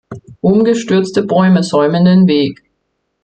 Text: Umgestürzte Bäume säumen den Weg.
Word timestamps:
Umgestürzte 0.41 1.21
Bäume 1.21 1.61
säumen 1.61 2.05
den 2.05 2.25
Weg. 2.25 2.63